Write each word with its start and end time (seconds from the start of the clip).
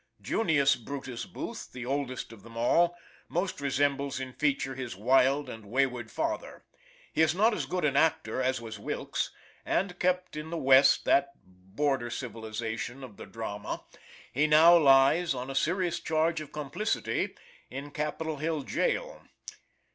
Junius 0.19 0.75
Brutus 0.75 1.27
Booth, 1.27 1.73
the 1.73 1.85
oldest 1.85 2.31
of 2.33 2.41
them 2.41 2.57
all, 2.57 2.97
most 3.29 3.61
resembles 3.61 4.19
in 4.19 4.33
feature 4.33 4.73
his 4.73 4.95
wild 4.95 5.47
and 5.47 5.67
wayward 5.67 6.09
father; 6.09 6.63
he 7.13 7.21
is 7.21 7.35
not 7.35 7.53
as 7.53 7.67
good 7.67 7.85
an 7.85 7.95
actor 7.95 8.41
as 8.41 8.59
was 8.59 8.79
Wilkes, 8.79 9.29
and 9.63 9.99
kept 9.99 10.35
in 10.35 10.49
the 10.49 10.57
West, 10.57 11.05
that 11.05 11.33
border 11.45 12.09
civilization 12.09 13.03
of 13.03 13.17
the 13.17 13.27
drama; 13.27 13.83
he 14.33 14.47
now 14.47 14.75
lies, 14.75 15.35
on 15.35 15.51
a 15.51 15.53
serious 15.55 15.99
charge 15.99 16.41
of 16.41 16.51
complicity, 16.51 17.35
in 17.69 17.91
Capitol 17.91 18.37
Hill 18.37 18.63
jail. 18.63 19.21